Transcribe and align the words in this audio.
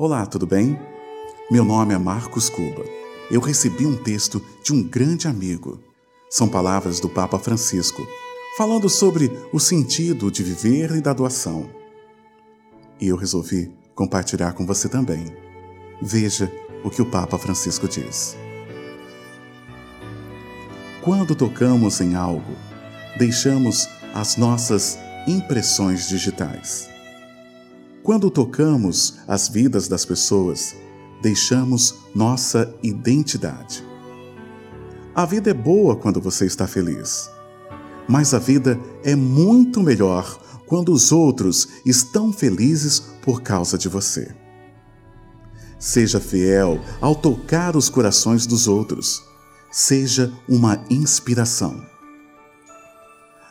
Olá, 0.00 0.24
tudo 0.24 0.46
bem? 0.46 0.78
Meu 1.50 1.64
nome 1.64 1.92
é 1.92 1.98
Marcos 1.98 2.48
Cuba. 2.48 2.84
Eu 3.32 3.40
recebi 3.40 3.84
um 3.84 3.96
texto 3.96 4.40
de 4.62 4.72
um 4.72 4.80
grande 4.80 5.26
amigo. 5.26 5.80
São 6.30 6.48
palavras 6.48 7.00
do 7.00 7.08
Papa 7.08 7.36
Francisco, 7.36 8.06
falando 8.56 8.88
sobre 8.88 9.28
o 9.52 9.58
sentido 9.58 10.30
de 10.30 10.44
viver 10.44 10.92
e 10.92 11.00
da 11.00 11.12
doação. 11.12 11.68
E 13.00 13.08
eu 13.08 13.16
resolvi 13.16 13.72
compartilhar 13.92 14.52
com 14.52 14.64
você 14.64 14.88
também. 14.88 15.36
Veja 16.00 16.48
o 16.84 16.90
que 16.90 17.02
o 17.02 17.10
Papa 17.10 17.36
Francisco 17.36 17.88
diz. 17.88 18.36
Quando 21.02 21.34
tocamos 21.34 22.00
em 22.00 22.14
algo, 22.14 22.54
deixamos 23.18 23.88
as 24.14 24.36
nossas 24.36 24.96
impressões 25.26 26.08
digitais. 26.08 26.88
Quando 28.08 28.30
tocamos 28.30 29.18
as 29.28 29.50
vidas 29.50 29.86
das 29.86 30.02
pessoas, 30.06 30.74
deixamos 31.20 31.94
nossa 32.14 32.74
identidade. 32.82 33.86
A 35.14 35.26
vida 35.26 35.50
é 35.50 35.52
boa 35.52 35.94
quando 35.94 36.18
você 36.18 36.46
está 36.46 36.66
feliz, 36.66 37.30
mas 38.08 38.32
a 38.32 38.38
vida 38.38 38.80
é 39.04 39.14
muito 39.14 39.82
melhor 39.82 40.40
quando 40.64 40.90
os 40.90 41.12
outros 41.12 41.68
estão 41.84 42.32
felizes 42.32 42.98
por 43.20 43.42
causa 43.42 43.76
de 43.76 43.90
você. 43.90 44.34
Seja 45.78 46.18
fiel 46.18 46.80
ao 47.02 47.14
tocar 47.14 47.76
os 47.76 47.90
corações 47.90 48.46
dos 48.46 48.66
outros. 48.66 49.22
Seja 49.70 50.32
uma 50.48 50.82
inspiração. 50.88 51.97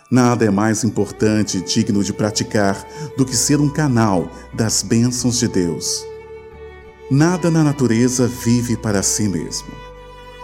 Nada 0.09 0.45
é 0.45 0.49
mais 0.49 0.85
importante 0.85 1.57
e 1.57 1.61
digno 1.61 2.01
de 2.01 2.13
praticar 2.13 2.87
do 3.17 3.25
que 3.25 3.35
ser 3.35 3.59
um 3.59 3.69
canal 3.69 4.31
das 4.53 4.81
bênçãos 4.81 5.37
de 5.37 5.49
Deus. 5.49 6.05
Nada 7.11 7.51
na 7.51 7.61
natureza 7.61 8.25
vive 8.25 8.77
para 8.77 9.03
si 9.03 9.27
mesmo. 9.27 9.67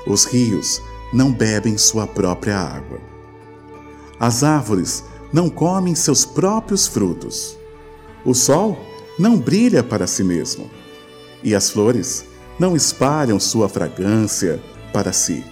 Os 0.05 0.25
rios 0.25 0.81
não 1.14 1.31
bebem 1.31 1.78
sua 1.78 2.05
própria 2.05 2.58
água. 2.58 3.00
As 4.20 4.44
árvores 4.44 5.05
não 5.31 5.50
comem 5.50 5.95
seus 5.95 6.25
próprios 6.25 6.86
frutos. 6.86 7.58
O 8.25 8.33
sol 8.33 8.77
não 9.17 9.38
brilha 9.38 9.81
para 9.81 10.08
si 10.08 10.25
mesmo. 10.25 10.70
E 11.42 11.55
as 11.55 11.70
flores 11.70 12.25
não 12.59 12.75
espalham 12.75 13.39
sua 13.39 13.70
fragrância 13.70 14.61
para 14.92 15.14
si. 15.14 15.44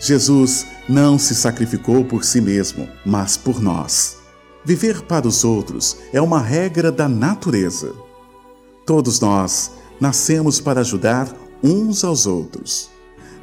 Jesus 0.00 0.66
não 0.88 1.18
se 1.18 1.34
sacrificou 1.34 2.04
por 2.04 2.24
si 2.24 2.40
mesmo, 2.40 2.88
mas 3.04 3.36
por 3.36 3.60
nós. 3.60 4.18
Viver 4.64 5.02
para 5.02 5.26
os 5.26 5.44
outros 5.44 5.96
é 6.12 6.20
uma 6.20 6.40
regra 6.40 6.92
da 6.92 7.08
natureza. 7.08 7.94
Todos 8.84 9.20
nós 9.20 9.72
nascemos 10.00 10.60
para 10.60 10.80
ajudar 10.80 11.34
uns 11.62 12.04
aos 12.04 12.26
outros. 12.26 12.90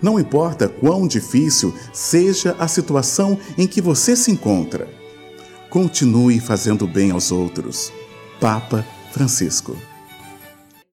Não 0.02 0.20
importa 0.20 0.68
quão 0.68 1.08
difícil 1.08 1.74
seja 1.94 2.56
a 2.60 2.68
situação 2.68 3.38
em 3.58 3.66
que 3.66 3.82
você 3.82 4.16
se 4.16 4.32
encontra, 4.32 4.88
continue 5.70 6.40
fazendo 6.40 6.86
bem 6.86 7.12
aos 7.12 7.32
outros. 7.32 7.92
Papa 8.40 8.86
Francisco 9.12 9.78